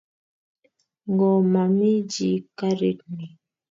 Ngo 1.11 1.29
ma 1.51 1.63
mi 1.77 1.91
chi 2.11 2.29
karit 2.57 2.99
ni. 3.15 3.25